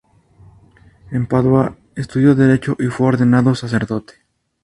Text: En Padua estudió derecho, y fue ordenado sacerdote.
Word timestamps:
En 1.11 1.27
Padua 1.27 1.77
estudió 1.95 2.33
derecho, 2.33 2.75
y 2.79 2.87
fue 2.87 3.09
ordenado 3.09 3.53
sacerdote. 3.53 4.15